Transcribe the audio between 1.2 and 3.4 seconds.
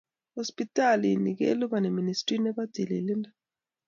kolipeni ministry nebo tillindo